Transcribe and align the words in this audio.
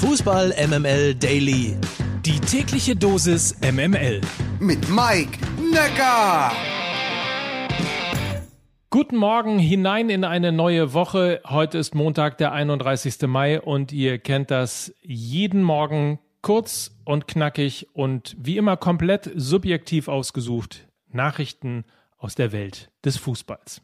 Fußball 0.00 0.54
MML 0.66 1.14
Daily. 1.14 1.76
Die 2.24 2.40
tägliche 2.40 2.96
Dosis 2.96 3.54
MML. 3.60 4.22
Mit 4.58 4.88
Mike 4.88 5.38
Necker. 5.70 6.52
Guten 8.88 9.18
Morgen 9.18 9.58
hinein 9.58 10.08
in 10.08 10.24
eine 10.24 10.52
neue 10.52 10.94
Woche. 10.94 11.42
Heute 11.46 11.76
ist 11.76 11.94
Montag, 11.94 12.38
der 12.38 12.52
31. 12.52 13.28
Mai 13.28 13.60
und 13.60 13.92
ihr 13.92 14.18
kennt 14.18 14.50
das 14.50 14.94
jeden 15.02 15.62
Morgen 15.62 16.18
kurz 16.40 16.96
und 17.04 17.28
knackig 17.28 17.88
und 17.92 18.34
wie 18.40 18.56
immer 18.56 18.78
komplett 18.78 19.30
subjektiv 19.34 20.08
ausgesucht. 20.08 20.88
Nachrichten 21.08 21.84
aus 22.16 22.34
der 22.34 22.52
Welt 22.52 22.90
des 23.04 23.18
Fußballs. 23.18 23.82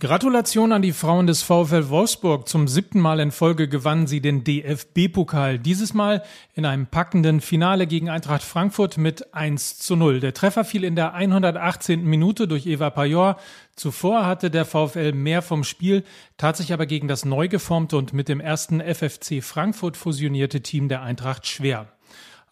Gratulation 0.00 0.70
an 0.70 0.80
die 0.80 0.92
Frauen 0.92 1.26
des 1.26 1.42
VfL 1.42 1.88
Wolfsburg. 1.88 2.46
Zum 2.46 2.68
siebten 2.68 3.00
Mal 3.00 3.18
in 3.18 3.32
Folge 3.32 3.66
gewannen 3.66 4.06
sie 4.06 4.20
den 4.20 4.44
DFB-Pokal. 4.44 5.58
Dieses 5.58 5.92
Mal 5.92 6.22
in 6.54 6.64
einem 6.64 6.86
packenden 6.86 7.40
Finale 7.40 7.88
gegen 7.88 8.08
Eintracht 8.08 8.44
Frankfurt 8.44 8.96
mit 8.96 9.34
1 9.34 9.78
zu 9.78 9.96
0. 9.96 10.20
Der 10.20 10.34
Treffer 10.34 10.64
fiel 10.64 10.84
in 10.84 10.94
der 10.94 11.14
118. 11.14 12.04
Minute 12.04 12.46
durch 12.46 12.66
Eva 12.66 12.90
Pajor. 12.90 13.38
Zuvor 13.74 14.24
hatte 14.24 14.52
der 14.52 14.66
VfL 14.66 15.10
mehr 15.14 15.42
vom 15.42 15.64
Spiel, 15.64 16.04
tat 16.36 16.56
sich 16.56 16.72
aber 16.72 16.86
gegen 16.86 17.08
das 17.08 17.24
neu 17.24 17.48
geformte 17.48 17.96
und 17.96 18.12
mit 18.12 18.28
dem 18.28 18.38
ersten 18.38 18.80
FFC 18.80 19.42
Frankfurt 19.42 19.96
fusionierte 19.96 20.60
Team 20.60 20.88
der 20.88 21.02
Eintracht 21.02 21.44
schwer. 21.48 21.88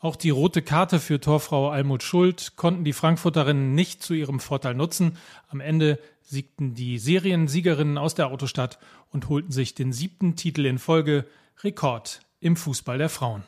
Auch 0.01 0.17
die 0.17 0.31
rote 0.31 0.63
Karte 0.63 1.01
für 1.01 1.21
Torfrau 1.21 1.71
Almut 1.71 2.03
Schuld 2.03 2.57
konnten 2.57 2.85
die 2.85 2.93
Frankfurterinnen 2.93 3.75
nicht 3.75 4.03
zu 4.03 4.15
ihrem 4.15 4.41
Vorteil 4.41 4.75
nutzen. 4.75 5.17
Am 5.49 5.61
Ende 5.61 5.99
siegten 6.23 6.75
die 6.75 6.99
Seriensiegerinnen 6.99 7.97
aus 7.97 8.15
der 8.15 8.29
Autostadt 8.29 8.79
und 9.11 9.29
holten 9.29 9.53
sich 9.53 9.75
den 9.75 9.93
siebten 9.93 10.37
Titel 10.37 10.67
in 10.67 10.79
Folge, 10.79 11.25
Rekord 11.63 12.21
im 12.41 12.57
Fußball 12.57 12.99
der 12.99 13.09
Frauen. 13.09 13.45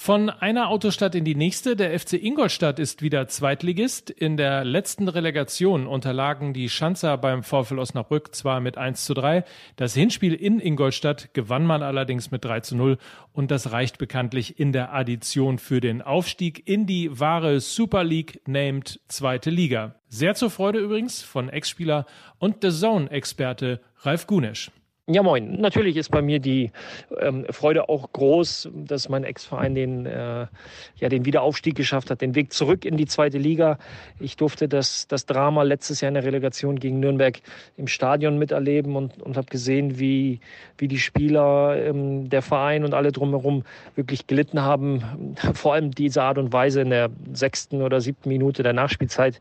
Von 0.00 0.30
einer 0.30 0.68
Autostadt 0.68 1.16
in 1.16 1.24
die 1.24 1.34
nächste. 1.34 1.74
Der 1.74 1.98
FC 1.98 2.12
Ingolstadt 2.12 2.78
ist 2.78 3.02
wieder 3.02 3.26
Zweitligist. 3.26 4.10
In 4.10 4.36
der 4.36 4.64
letzten 4.64 5.08
Relegation 5.08 5.88
unterlagen 5.88 6.54
die 6.54 6.68
Schanzer 6.68 7.18
beim 7.18 7.42
VfL 7.42 7.80
Osnabrück 7.80 8.32
zwar 8.32 8.60
mit 8.60 8.78
1 8.78 9.04
zu 9.04 9.12
3. 9.12 9.44
Das 9.74 9.94
Hinspiel 9.94 10.34
in 10.34 10.60
Ingolstadt 10.60 11.34
gewann 11.34 11.66
man 11.66 11.82
allerdings 11.82 12.30
mit 12.30 12.44
3 12.44 12.60
zu 12.60 12.76
0 12.76 12.96
und 13.32 13.50
das 13.50 13.72
reicht 13.72 13.98
bekanntlich 13.98 14.60
in 14.60 14.70
der 14.72 14.94
Addition 14.94 15.58
für 15.58 15.80
den 15.80 16.00
Aufstieg 16.00 16.62
in 16.68 16.86
die 16.86 17.18
wahre 17.18 17.58
Super 17.58 18.04
League 18.04 18.40
named 18.46 19.00
zweite 19.08 19.50
Liga. 19.50 19.96
Sehr 20.06 20.36
zur 20.36 20.50
Freude 20.50 20.78
übrigens 20.78 21.22
von 21.22 21.48
Ex-Spieler 21.48 22.06
und 22.38 22.58
The 22.62 22.70
Zone-Experte 22.70 23.80
Ralf 24.02 24.28
Gunesch. 24.28 24.70
Ja, 25.10 25.22
moin. 25.22 25.58
Natürlich 25.58 25.96
ist 25.96 26.10
bei 26.10 26.20
mir 26.20 26.38
die 26.38 26.70
ähm, 27.18 27.46
Freude 27.48 27.88
auch 27.88 28.12
groß, 28.12 28.68
dass 28.74 29.08
mein 29.08 29.24
Ex-Verein 29.24 29.74
den, 29.74 30.04
äh, 30.04 30.46
ja, 30.96 31.08
den 31.08 31.24
Wiederaufstieg 31.24 31.76
geschafft 31.76 32.10
hat, 32.10 32.20
den 32.20 32.34
Weg 32.34 32.52
zurück 32.52 32.84
in 32.84 32.98
die 32.98 33.06
zweite 33.06 33.38
Liga. 33.38 33.78
Ich 34.20 34.36
durfte 34.36 34.68
das, 34.68 35.08
das 35.08 35.24
Drama 35.24 35.62
letztes 35.62 36.02
Jahr 36.02 36.08
in 36.08 36.14
der 36.14 36.24
Relegation 36.24 36.78
gegen 36.78 37.00
Nürnberg 37.00 37.40
im 37.78 37.86
Stadion 37.86 38.36
miterleben 38.36 38.96
und, 38.96 39.22
und 39.22 39.38
habe 39.38 39.46
gesehen, 39.46 39.98
wie, 39.98 40.40
wie 40.76 40.88
die 40.88 40.98
Spieler, 40.98 41.82
ähm, 41.82 42.28
der 42.28 42.42
Verein 42.42 42.84
und 42.84 42.92
alle 42.92 43.10
drumherum 43.10 43.64
wirklich 43.94 44.26
gelitten 44.26 44.60
haben. 44.60 45.36
Vor 45.54 45.72
allem 45.72 45.90
diese 45.90 46.22
Art 46.22 46.36
und 46.36 46.52
Weise 46.52 46.82
in 46.82 46.90
der 46.90 47.08
sechsten 47.32 47.80
oder 47.80 48.02
siebten 48.02 48.28
Minute 48.28 48.62
der 48.62 48.74
Nachspielzeit 48.74 49.40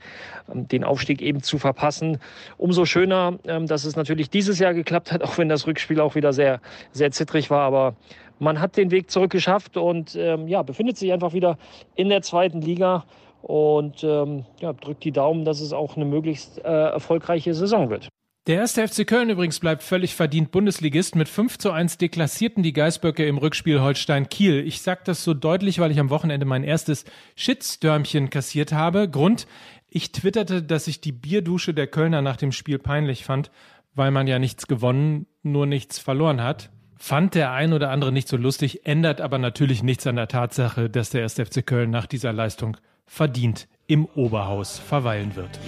ähm, 0.50 0.66
den 0.70 0.86
Aufstieg 0.86 1.22
eben 1.22 1.44
zu 1.44 1.58
verpassen. 1.58 2.20
Umso 2.58 2.86
schöner, 2.86 3.38
ähm, 3.46 3.68
dass 3.68 3.84
es 3.84 3.98
natürlich 3.98 4.30
dieses 4.30 4.60
Jahr 4.60 4.74
geklappt 4.74 5.12
hat, 5.12 5.24
auch 5.24 5.38
wenn 5.38 5.50
das 5.50 5.57
das 5.58 5.68
Rückspiel 5.68 6.00
auch 6.00 6.16
wieder 6.16 6.34
sehr, 6.34 6.62
sehr 6.92 7.12
zittrig 7.12 7.50
war. 7.50 7.62
Aber 7.62 7.96
man 8.40 8.60
hat 8.60 8.78
den 8.78 8.92
Weg 8.92 9.10
zurück 9.10 9.32
geschafft 9.32 9.78
und 9.78 10.16
ähm, 10.16 10.48
ja, 10.48 10.62
befindet 10.62 10.98
sich 10.98 11.12
einfach 11.12 11.34
wieder 11.34 11.58
in 11.96 12.10
der 12.10 12.22
zweiten 12.22 12.62
Liga 12.62 13.06
und 13.42 14.04
ähm, 14.04 14.46
ja, 14.60 14.74
drückt 14.74 15.04
die 15.04 15.12
Daumen, 15.12 15.46
dass 15.46 15.62
es 15.62 15.74
auch 15.74 15.96
eine 15.96 16.06
möglichst 16.06 16.60
äh, 16.60 16.62
erfolgreiche 16.62 17.54
Saison 17.54 17.90
wird. 17.90 18.10
Der 18.48 18.56
erste 18.56 18.88
FC 18.88 19.06
Köln 19.06 19.30
übrigens 19.30 19.60
bleibt 19.60 19.84
völlig 19.84 20.16
verdient 20.16 20.52
Bundesligist. 20.52 21.18
Mit 21.18 21.28
5 21.28 21.58
zu 21.58 21.72
1 21.72 21.98
deklassierten 21.98 22.64
die 22.64 22.72
Geißböcke 22.72 23.26
im 23.26 23.38
Rückspiel 23.38 23.82
Holstein 23.82 24.30
Kiel. 24.30 24.66
Ich 24.66 24.82
sage 24.82 25.02
das 25.04 25.26
so 25.26 25.34
deutlich, 25.34 25.80
weil 25.80 25.92
ich 25.92 26.00
am 26.00 26.10
Wochenende 26.10 26.46
mein 26.46 26.64
erstes 26.64 27.04
Shitstörmchen 27.36 28.30
kassiert 28.30 28.72
habe. 28.72 29.10
Grund, 29.10 29.48
ich 29.90 30.14
twitterte, 30.14 30.64
dass 30.64 30.88
ich 30.88 31.02
die 31.02 31.12
Bierdusche 31.12 31.74
der 31.74 31.88
Kölner 31.88 32.22
nach 32.22 32.38
dem 32.38 32.54
Spiel 32.54 32.80
peinlich 32.80 33.26
fand 33.26 33.52
weil 33.98 34.12
man 34.12 34.28
ja 34.28 34.38
nichts 34.38 34.68
gewonnen, 34.68 35.26
nur 35.52 35.66
nichts 35.66 36.00
verloren 36.00 36.42
hat. 36.42 36.70
Fand 36.98 37.36
der 37.36 37.52
ein 37.52 37.74
oder 37.74 37.92
andere 37.92 38.12
nicht 38.12 38.28
so 38.28 38.38
lustig, 38.38 38.86
ändert 38.86 39.22
aber 39.22 39.38
natürlich 39.38 39.84
nichts 39.84 40.08
an 40.08 40.16
der 40.16 40.28
Tatsache, 40.28 40.90
dass 40.90 41.12
der 41.12 41.24
1. 41.24 41.36
FC 41.36 41.66
Köln 41.66 41.92
nach 41.92 42.08
dieser 42.08 42.34
Leistung 42.34 42.78
verdient 43.06 43.68
im 43.86 44.06
Oberhaus 44.06 44.80
verweilen 44.80 45.36
wird. 45.36 45.60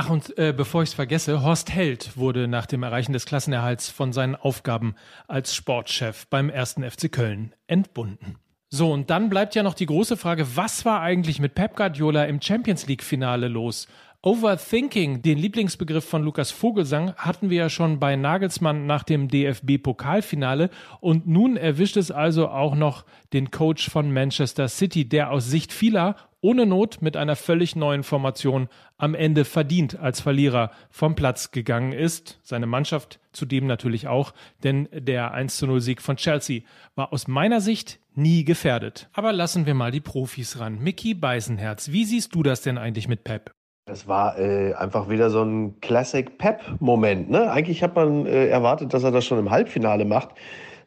Ach, 0.00 0.10
und 0.10 0.38
äh, 0.38 0.54
bevor 0.56 0.84
ich 0.84 0.90
es 0.90 0.94
vergesse, 0.94 1.42
Horst 1.42 1.72
Held 1.72 2.16
wurde 2.16 2.46
nach 2.46 2.66
dem 2.66 2.84
Erreichen 2.84 3.12
des 3.12 3.26
Klassenerhalts 3.26 3.90
von 3.90 4.12
seinen 4.12 4.36
Aufgaben 4.36 4.94
als 5.26 5.56
Sportchef 5.56 6.28
beim 6.28 6.50
1. 6.50 6.76
FC 6.88 7.10
Köln 7.10 7.52
entbunden. 7.66 8.36
So, 8.70 8.92
und 8.92 9.08
dann 9.08 9.30
bleibt 9.30 9.54
ja 9.54 9.62
noch 9.62 9.72
die 9.72 9.86
große 9.86 10.18
Frage, 10.18 10.56
was 10.56 10.84
war 10.84 11.00
eigentlich 11.00 11.40
mit 11.40 11.54
Pep 11.54 11.74
Guardiola 11.74 12.24
im 12.24 12.42
Champions 12.42 12.86
League 12.86 13.02
Finale 13.02 13.48
los? 13.48 13.88
Overthinking, 14.28 15.22
den 15.22 15.38
Lieblingsbegriff 15.38 16.04
von 16.04 16.22
Lukas 16.22 16.50
Vogelsang, 16.50 17.14
hatten 17.14 17.48
wir 17.48 17.56
ja 17.56 17.70
schon 17.70 17.98
bei 17.98 18.14
Nagelsmann 18.14 18.84
nach 18.84 19.02
dem 19.02 19.28
DFB-Pokalfinale 19.28 20.68
und 21.00 21.26
nun 21.26 21.56
erwischt 21.56 21.96
es 21.96 22.10
also 22.10 22.48
auch 22.48 22.74
noch 22.74 23.06
den 23.32 23.50
Coach 23.50 23.88
von 23.88 24.12
Manchester 24.12 24.68
City, 24.68 25.08
der 25.08 25.30
aus 25.30 25.46
Sicht 25.46 25.72
vieler 25.72 26.14
ohne 26.42 26.66
Not 26.66 27.00
mit 27.00 27.16
einer 27.16 27.36
völlig 27.36 27.74
neuen 27.74 28.02
Formation 28.02 28.68
am 28.98 29.14
Ende 29.14 29.46
verdient 29.46 29.98
als 29.98 30.20
Verlierer 30.20 30.72
vom 30.90 31.14
Platz 31.14 31.50
gegangen 31.50 31.92
ist. 31.92 32.38
Seine 32.42 32.66
Mannschaft 32.66 33.20
zudem 33.32 33.66
natürlich 33.66 34.08
auch, 34.08 34.34
denn 34.62 34.90
der 34.92 35.32
1 35.32 35.56
zu 35.56 35.66
0 35.66 35.80
Sieg 35.80 36.02
von 36.02 36.16
Chelsea 36.16 36.64
war 36.96 37.14
aus 37.14 37.28
meiner 37.28 37.62
Sicht 37.62 37.98
nie 38.14 38.44
gefährdet. 38.44 39.08
Aber 39.14 39.32
lassen 39.32 39.64
wir 39.64 39.72
mal 39.72 39.90
die 39.90 40.00
Profis 40.00 40.60
ran. 40.60 40.80
Mickey 40.80 41.14
Beisenherz, 41.14 41.92
wie 41.92 42.04
siehst 42.04 42.34
du 42.34 42.42
das 42.42 42.60
denn 42.60 42.76
eigentlich 42.76 43.08
mit 43.08 43.24
Pep? 43.24 43.54
Das 43.88 44.06
war 44.06 44.38
äh, 44.38 44.74
einfach 44.74 45.08
wieder 45.08 45.30
so 45.30 45.42
ein 45.42 45.80
Classic 45.80 46.36
Pep-Moment. 46.36 47.30
Ne? 47.30 47.50
Eigentlich 47.50 47.82
hat 47.82 47.96
man 47.96 48.26
äh, 48.26 48.48
erwartet, 48.48 48.92
dass 48.92 49.02
er 49.02 49.10
das 49.10 49.24
schon 49.24 49.38
im 49.38 49.50
Halbfinale 49.50 50.04
macht. 50.04 50.28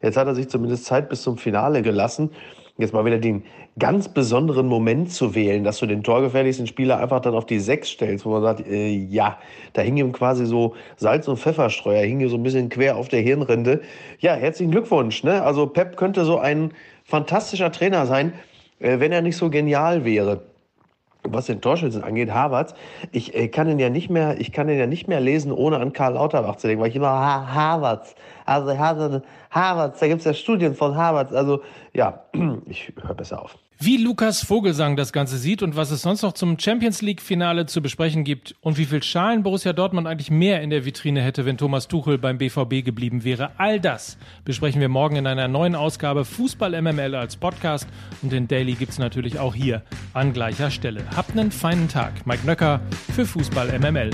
Jetzt 0.00 0.16
hat 0.16 0.28
er 0.28 0.34
sich 0.34 0.48
zumindest 0.48 0.84
Zeit 0.84 1.08
bis 1.08 1.22
zum 1.22 1.36
Finale 1.36 1.82
gelassen 1.82 2.30
jetzt 2.78 2.92
mal 2.92 3.04
wieder 3.04 3.18
den 3.18 3.44
ganz 3.78 4.08
besonderen 4.08 4.66
Moment 4.66 5.12
zu 5.12 5.34
wählen, 5.34 5.64
dass 5.64 5.78
du 5.78 5.86
den 5.86 6.02
torgefährlichsten 6.02 6.66
Spieler 6.66 6.98
einfach 6.98 7.20
dann 7.20 7.34
auf 7.34 7.46
die 7.46 7.58
Sechs 7.58 7.88
stellst, 7.88 8.24
wo 8.24 8.30
man 8.30 8.42
sagt, 8.42 8.66
äh, 8.66 8.88
ja, 8.88 9.38
da 9.72 9.82
hing 9.82 9.96
ihm 9.96 10.12
quasi 10.12 10.46
so 10.46 10.74
Salz- 10.96 11.28
und 11.28 11.38
Pfefferstreuer, 11.38 12.04
hing 12.04 12.18
hier 12.18 12.28
so 12.28 12.36
ein 12.36 12.42
bisschen 12.42 12.68
quer 12.68 12.96
auf 12.96 13.08
der 13.08 13.20
Hirnrinde. 13.20 13.80
Ja, 14.18 14.34
herzlichen 14.34 14.70
Glückwunsch. 14.70 15.24
Ne? 15.24 15.42
Also 15.42 15.66
Pep 15.66 15.96
könnte 15.96 16.24
so 16.24 16.38
ein 16.38 16.72
fantastischer 17.04 17.72
Trainer 17.72 18.06
sein, 18.06 18.34
äh, 18.78 19.00
wenn 19.00 19.12
er 19.12 19.22
nicht 19.22 19.36
so 19.36 19.50
genial 19.50 20.04
wäre 20.04 20.51
was 21.24 21.46
den 21.46 21.60
Torschützen 21.60 22.02
angeht, 22.02 22.30
Harvards, 22.30 22.74
ich 23.12 23.34
äh, 23.34 23.48
kann 23.48 23.68
ihn 23.68 23.78
ja 23.78 23.90
nicht 23.90 24.10
mehr, 24.10 24.40
ich 24.40 24.52
kann 24.52 24.68
ihn 24.68 24.78
ja 24.78 24.86
nicht 24.86 25.08
mehr 25.08 25.20
lesen, 25.20 25.52
ohne 25.52 25.78
an 25.78 25.92
Karl 25.92 26.14
Lauterbach 26.14 26.56
zu 26.56 26.66
denken, 26.66 26.82
weil 26.82 26.90
ich 26.90 26.96
immer 26.96 27.08
ha 27.08 27.54
Harvards, 27.54 28.14
also 28.44 28.76
Harvards, 28.76 30.00
da 30.00 30.08
gibt 30.08 30.20
es 30.20 30.24
ja 30.24 30.34
Studien 30.34 30.74
von 30.74 30.96
Harvards, 30.96 31.32
also 31.32 31.62
ja, 31.92 32.24
ich 32.66 32.92
höre 33.00 33.14
besser 33.14 33.42
auf. 33.42 33.56
Wie 33.84 33.96
Lukas 33.96 34.44
Vogelsang 34.44 34.94
das 34.94 35.12
Ganze 35.12 35.36
sieht 35.38 35.60
und 35.60 35.74
was 35.74 35.90
es 35.90 36.02
sonst 36.02 36.22
noch 36.22 36.34
zum 36.34 36.56
Champions 36.56 37.02
League 37.02 37.20
Finale 37.20 37.66
zu 37.66 37.82
besprechen 37.82 38.22
gibt 38.22 38.54
und 38.60 38.78
wie 38.78 38.84
viel 38.84 39.02
Schalen 39.02 39.42
Borussia 39.42 39.72
Dortmund 39.72 40.06
eigentlich 40.06 40.30
mehr 40.30 40.62
in 40.62 40.70
der 40.70 40.84
Vitrine 40.84 41.20
hätte, 41.20 41.46
wenn 41.46 41.58
Thomas 41.58 41.88
Tuchel 41.88 42.16
beim 42.16 42.38
BVB 42.38 42.84
geblieben 42.84 43.24
wäre. 43.24 43.50
All 43.58 43.80
das 43.80 44.18
besprechen 44.44 44.80
wir 44.80 44.88
morgen 44.88 45.16
in 45.16 45.26
einer 45.26 45.48
neuen 45.48 45.74
Ausgabe 45.74 46.24
Fußball 46.24 46.80
MML 46.80 47.16
als 47.16 47.34
Podcast 47.34 47.88
und 48.22 48.30
den 48.30 48.46
Daily 48.46 48.74
gibt's 48.74 49.00
natürlich 49.00 49.40
auch 49.40 49.56
hier 49.56 49.82
an 50.14 50.32
gleicher 50.32 50.70
Stelle. 50.70 51.04
Habt 51.16 51.32
einen 51.32 51.50
feinen 51.50 51.88
Tag. 51.88 52.26
Mike 52.26 52.46
Nöcker 52.46 52.80
für 53.14 53.26
Fußball 53.26 53.78
MML. 53.78 54.10